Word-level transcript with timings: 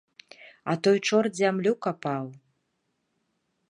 А 0.71 0.75
той 0.87 0.97
чорт 1.11 1.31
зямлю 1.41 1.73
капаў. 1.87 2.25